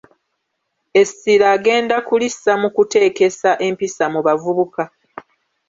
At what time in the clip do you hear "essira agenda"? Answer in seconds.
1.01-1.95